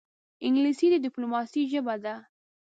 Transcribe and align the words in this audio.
انګلیسي 0.45 0.87
د 0.91 0.95
ډیپلوماسې 1.05 1.61
ژبه 1.71 1.95
ده 2.03 2.15